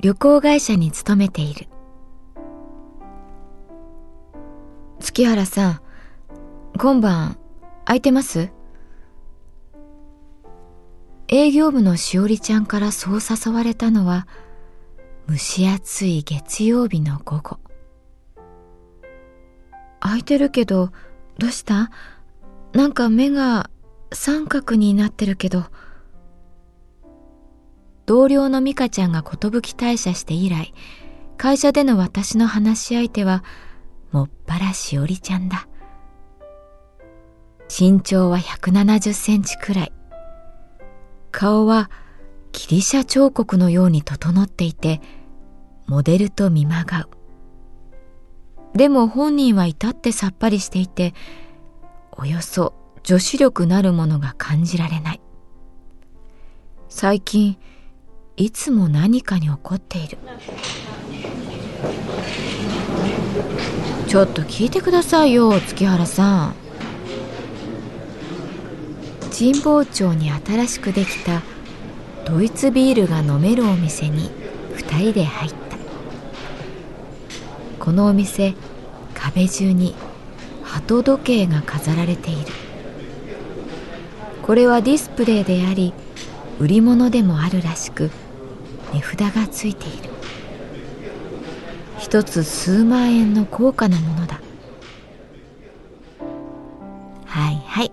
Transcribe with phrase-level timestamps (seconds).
[0.00, 1.66] 旅行会社に勤めている。
[5.00, 5.80] 月原さん、
[6.78, 7.36] 今晩
[7.84, 8.50] 空いてます？
[11.26, 14.28] 営業部のしおりちゃんからそう誘われたのは
[15.28, 17.58] 蒸し暑い月曜日の午後。
[19.98, 20.90] 空いてるけど、
[21.38, 21.90] どうした？
[22.72, 23.68] なんか目が
[24.12, 25.64] 三角になってるけど
[28.08, 30.72] 同僚の美香ちゃんが寿退社して以来
[31.36, 33.44] 会社での私の話し相手は
[34.12, 35.68] もっぱらしおりちゃんだ。
[37.68, 39.92] 身長は170センチくらい。
[41.32, 41.90] 顔は
[42.52, 45.02] ギリシャ彫刻のように整っていて
[45.86, 47.10] モデルと見まがう。
[48.74, 51.12] でも本人は至ってさっぱりしていて
[52.12, 55.20] およそ女子力なるものが感じられない。
[56.88, 57.58] 最近
[58.38, 60.16] いつも何かに怒っている。
[64.06, 66.54] ちょっと聞いてくださいよ月原さん。
[69.36, 71.42] 神保町に新しくできた
[72.26, 74.30] ドイツビールが飲めるお店に
[74.76, 75.76] 2人で入った。
[77.84, 78.54] このお店
[79.14, 79.96] 壁中に
[80.62, 82.52] 鳩時計が飾られている。
[84.42, 85.92] これはディスプレイであり
[86.60, 88.12] 売り物でもあるらしく
[88.92, 90.10] 値札がついている。
[91.98, 94.40] 一つ数万円の高価なものだ。
[97.26, 97.92] はいはい。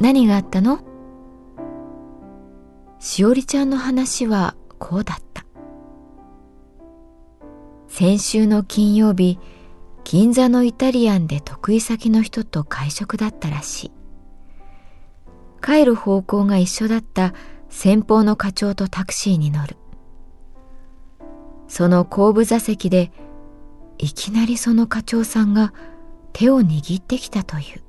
[0.00, 0.80] 何があったの？
[2.98, 5.44] しおりちゃんの話はこうだった。
[7.88, 9.38] 先週の金曜日
[10.04, 13.92] 銀座のイタリアンで得意先の人と会食だったらしい。
[15.60, 17.34] 帰る方向が一緒だった
[17.68, 19.76] 先方の課長とタクシーに乗る。
[21.72, 23.10] その後部座席で
[23.96, 25.72] いきなりその課長さんが
[26.34, 27.80] 手を握ってきたという。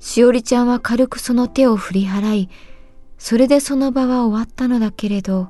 [0.00, 2.48] しおりちゃんは軽くその手を振り払い、
[3.18, 5.48] それでその場は終わったのだけれど、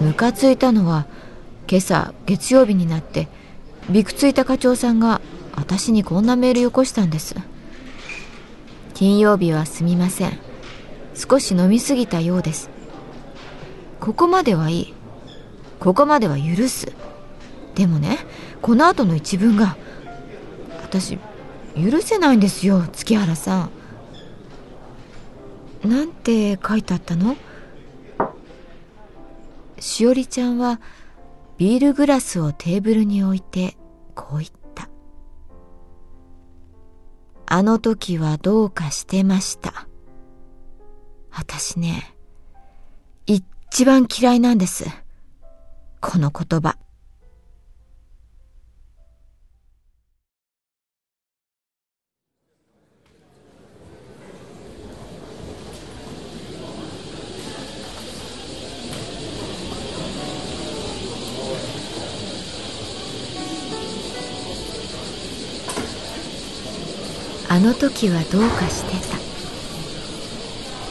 [0.00, 1.06] ムカついたのは
[1.68, 3.28] 今朝月曜日になって
[3.88, 5.20] びくついた課長さんが
[5.54, 7.36] 私にこんなメールよこしたんです。
[8.94, 10.36] 金曜日はすみません。
[11.14, 12.74] 少し飲みすぎたようです。
[14.00, 14.94] ここまではいい。
[15.80, 16.92] ここまでは許す。
[17.74, 18.18] でもね
[18.62, 19.76] この後の一文が
[20.82, 21.18] 私
[21.74, 23.68] 許せないんですよ月原さ
[25.84, 25.88] ん。
[25.88, 27.36] なんて書いてあったの？
[29.78, 30.80] しおりちゃんは
[31.58, 33.76] ビールグラスをテーブルに置いて
[34.14, 34.88] こう言った。
[37.46, 39.86] あの時はどうかしてました。
[41.30, 42.15] 私ね、
[43.72, 44.84] 一番嫌いなんです。
[46.00, 46.76] この言葉。
[67.48, 69.16] あの時はどうかしてた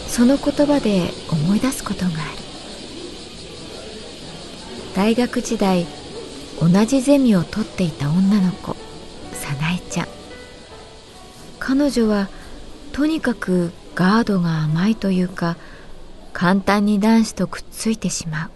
[0.10, 2.34] その言葉で思い出すことがある
[4.95, 5.86] 大学時代
[6.62, 8.77] 同じゼミを取っていた女の子
[9.33, 10.07] 早苗ちゃん。
[11.59, 12.30] 彼女は
[12.94, 15.57] とにかくガードが甘いというか
[16.31, 18.51] 簡単に男子とくっついてしまう。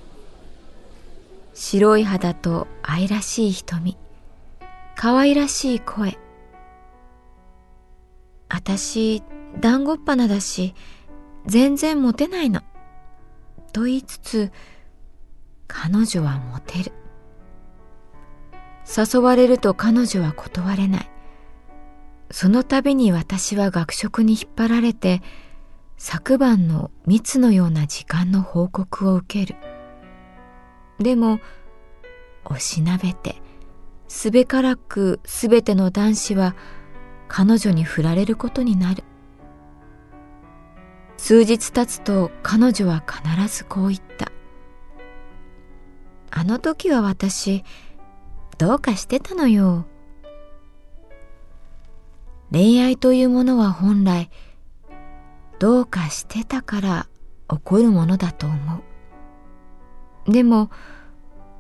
[1.53, 3.97] 白い肌と愛らしい瞳。
[4.95, 6.17] 可愛らしい声。
[8.47, 9.23] 私
[9.59, 10.73] 団子っ鼻だし
[11.45, 12.61] 全然モテないの。
[13.73, 14.51] と言いつつ
[15.69, 16.91] 彼女はモテる。
[18.85, 21.11] 誘われると彼女は断れない。
[22.31, 25.21] その度に私は学食に引っ張られて
[25.97, 29.57] 昨晩の蜜のような時間の報告を受ける。
[30.99, 31.39] でも
[32.43, 33.41] おしなべて
[34.07, 36.55] すべからくすべての男子は
[37.27, 39.03] 彼女に振られることになる。
[41.17, 44.31] 数日経つと彼女は必ずこう言った。
[46.31, 47.63] あの時は私
[48.57, 49.85] どうかしてたのよ。
[52.51, 54.29] 恋愛というものは本来
[55.59, 57.07] どうかしてたから
[57.49, 58.81] 起こるものだと思
[60.27, 60.31] う。
[60.31, 60.69] でも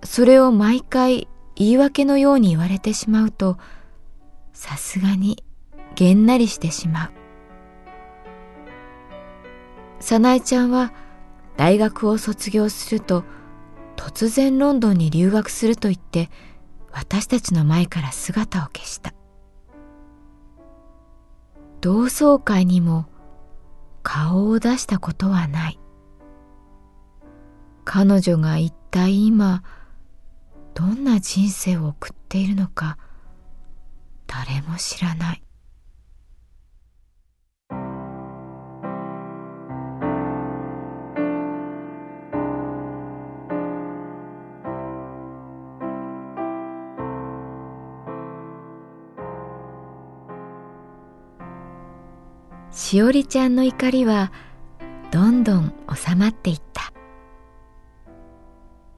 [0.03, 3.57] それを毎回言い訳のように言われてしまうと
[4.53, 5.43] さすがに
[5.95, 7.11] げんなりしてしまう。
[9.99, 10.93] 早苗ちゃんは
[11.57, 13.23] 大学を卒業すると
[13.99, 16.29] 突然ロンドンに留学すると言って
[16.89, 19.13] 私たちの前から姿を消した。
[21.81, 23.07] 同窓会にも
[24.01, 25.79] 顔を出したことはない。
[27.83, 29.63] 彼女が一体今
[30.73, 32.97] どんな人生を送っているのか
[34.27, 35.43] 誰も知らない。
[52.71, 54.31] しおりちゃんの怒りは
[55.11, 56.93] どんどん収まっていった。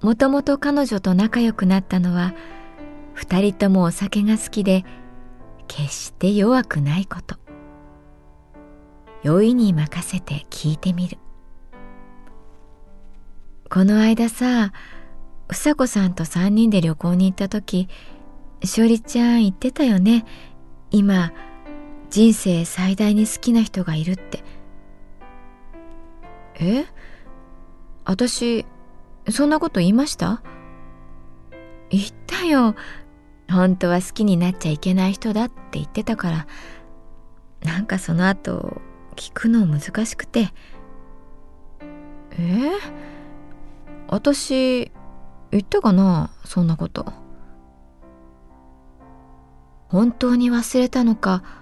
[0.01, 2.33] もともと彼女と仲良くなったのは
[3.13, 4.83] 二人ともお酒が好きで
[5.67, 7.35] 決して弱くないこと。
[9.23, 11.17] 酔いに任せて聞いてみる。
[13.69, 14.73] この間さ
[15.47, 17.87] ふさこさんと三人で旅行に行った時
[18.63, 20.25] しおりちゃん言ってたよね。
[20.89, 21.31] 今
[22.11, 24.43] 人生最大に好きな人がいるって。
[26.59, 26.85] え？
[28.03, 28.65] 私
[29.29, 30.43] そんなこと言いました？
[31.89, 32.75] 言ったよ。
[33.49, 36.47] 本当は好きになっちゃいけない人だって言ってたから。
[37.63, 38.81] なんかその後
[39.15, 40.49] 聞くの難しくて。
[42.31, 42.71] え？
[44.09, 44.91] 私
[45.51, 46.29] 言ったかな？
[46.43, 47.13] そんなこと。
[49.87, 51.60] 本当に忘れたのか？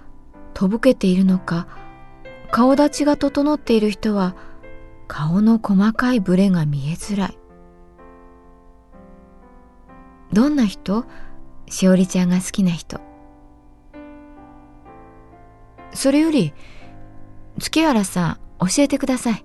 [0.60, 1.66] とぼけているのか
[2.50, 4.36] 顔立ちが整っている人は
[5.08, 7.38] 顔の細かいブレが見えづらい。
[10.34, 11.06] どんな人？
[11.66, 13.00] しおりちゃんが好きな人。
[15.94, 16.52] それより
[17.58, 19.44] 月原さん教えてください。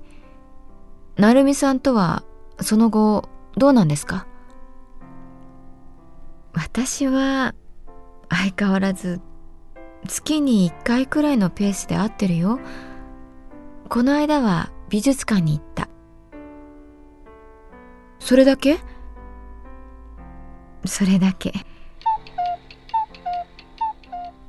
[1.15, 2.25] 成美さんとは
[2.59, 4.27] その後どうなんですか？
[6.53, 7.55] 私は
[8.27, 9.21] 相変わらず
[10.05, 12.59] 月に1回くらいのペースで会ってるよ。
[13.89, 15.89] この間は美術館に行った。
[18.19, 18.79] それだけ？
[20.85, 21.53] それだけ。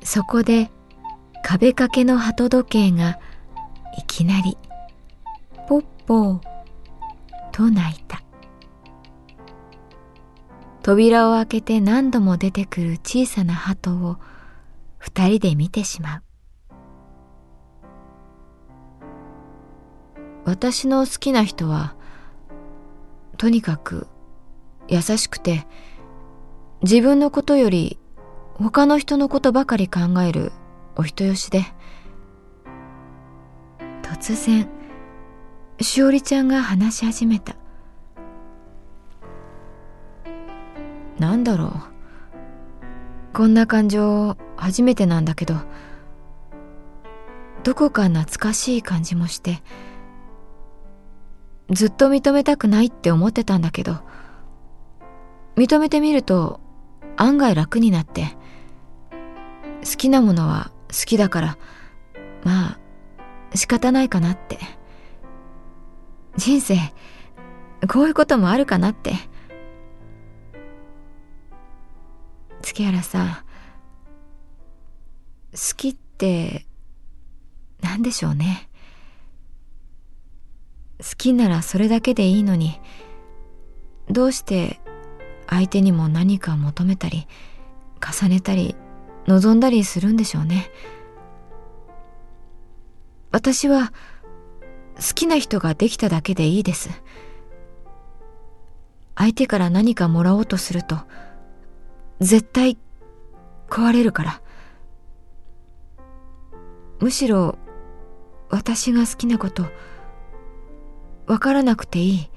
[0.03, 0.71] そこで
[1.43, 3.19] 壁掛けの鳩時計が
[3.99, 4.57] いきなり
[5.69, 6.41] ポッポー
[7.53, 8.23] と鳴いた。
[10.83, 14.19] 扉を開けて何度も出てくる小さな鳩を
[15.07, 16.23] 二人で見てしまう。
[20.45, 21.95] 私の好きな人は
[23.37, 24.09] とにかく
[24.89, 25.65] 優しくて
[26.83, 27.99] 自分のことより
[28.55, 30.53] 他の人のことばかり考える
[30.97, 31.65] お人よしで
[34.03, 34.69] 突然
[35.81, 37.55] しおりちゃんが話し始めた。
[41.19, 41.96] なんだろう。
[43.37, 45.57] こんな感情初めてなんだけど
[47.65, 49.63] どこか懐かしい感じもして
[51.69, 53.99] ずっと認めたくないって思ってたんだけど
[55.55, 56.61] 認めてみると
[57.19, 58.39] 案外楽になって
[59.85, 61.59] 好きなものは好きだから
[62.43, 62.79] ま
[63.53, 64.59] あ仕方ないかなって。
[66.39, 66.79] 人生
[67.87, 69.13] こういうこともあるかなって。
[72.67, 73.29] 月原さん
[75.53, 76.67] 好きって
[77.81, 78.69] 何でしょうね。
[80.99, 82.81] 好きならそれだけでいいのに
[84.11, 84.81] どうして
[85.47, 87.29] 相手にも何か求めたり
[88.05, 88.75] 重ねたり
[89.29, 90.69] 望んだりするんでしょうね。
[93.31, 93.93] 私は
[94.97, 96.91] 好きな人ができただけでいいです。
[99.15, 100.99] 相手から何かもらおうとすると
[102.21, 102.79] 絶対
[103.69, 104.43] 壊れるから。
[106.99, 107.59] むしろ
[108.49, 109.67] 私が好きなこと
[111.27, 112.31] わからなくていい。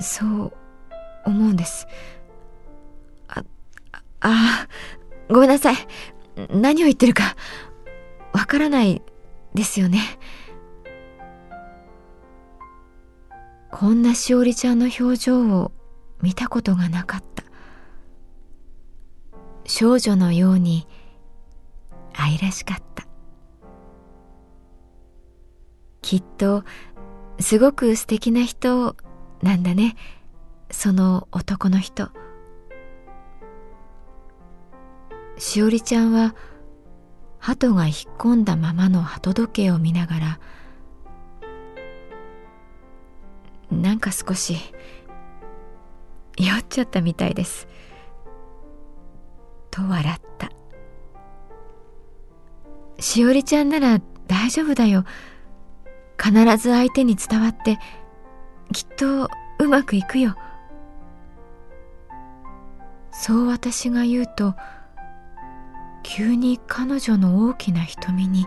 [0.00, 0.52] そう
[1.24, 1.86] 思うんです。
[3.28, 3.42] あ
[4.20, 4.68] あ
[5.28, 5.76] ごめんなさい。
[6.50, 7.36] 何を言ってるか
[8.32, 9.02] わからない
[9.54, 10.00] ですよね。
[13.70, 15.72] こんなしおりちゃんの表情を
[16.22, 17.43] 見たことがなかった。
[19.66, 20.86] 少女のように
[22.12, 23.06] 愛らしかった。
[26.02, 26.64] きっと
[27.40, 28.96] すごく素敵な人
[29.42, 29.96] なんだね。
[30.70, 32.10] その男の人。
[35.38, 36.34] しおりちゃんは
[37.38, 40.40] 鳩が引っ込んだままの鳩時計を見ながら
[43.70, 44.56] なんか少し
[46.38, 47.68] 酔っちゃったみたいです。
[49.74, 50.50] と笑った。
[53.00, 55.04] しおりちゃんなら大丈夫だよ。
[56.16, 57.80] 必ず相手に伝わって
[58.72, 59.28] きっと
[59.58, 60.36] うまくいくよ。
[63.10, 64.54] そう私が言うと
[66.04, 68.46] 急に彼女の大きな瞳に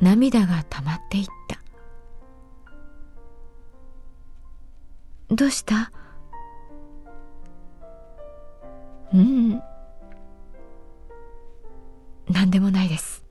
[0.00, 1.58] 涙がたまっていった。
[5.34, 5.90] どうした？
[9.14, 9.62] うん。
[12.28, 13.24] 何でもないです。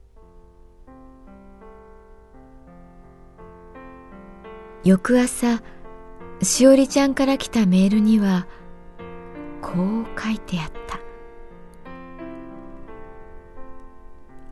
[4.85, 5.61] 翌朝
[6.41, 8.47] しおりちゃんから来たメールには
[9.61, 10.99] こう書いてあった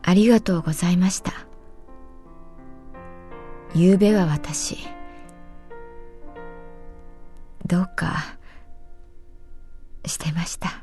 [0.10, 1.32] ありがとうございました」
[3.74, 4.78] 「ゆうべは私。
[7.66, 8.36] どうか
[10.06, 10.82] してました」